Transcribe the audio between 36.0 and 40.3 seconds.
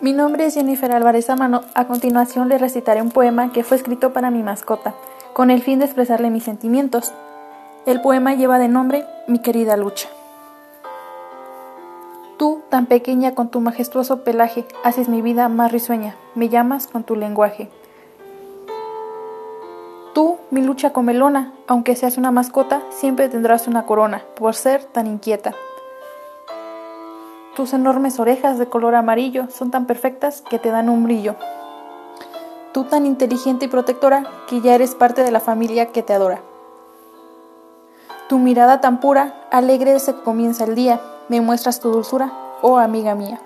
te adora. Tu mirada tan pura, alegre que